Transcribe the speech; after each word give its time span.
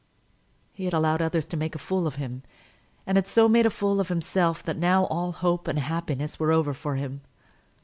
He 0.73 0.85
had 0.85 0.95
allowed 0.95 1.21
others 1.21 1.45
to 1.45 1.55
make 1.57 1.75
a 1.75 1.77
fool 1.77 2.07
of 2.07 2.15
him, 2.15 2.41
and 3.05 3.17
had 3.17 3.27
so 3.27 3.47
made 3.47 3.67
a 3.67 3.69
fool 3.69 3.99
of 3.99 4.07
himself 4.07 4.63
that 4.63 4.75
now 4.75 5.03
all 5.05 5.31
hope 5.31 5.67
and 5.67 5.77
happiness 5.77 6.39
were 6.39 6.51
over 6.51 6.73
for 6.73 6.95
him. 6.95 7.21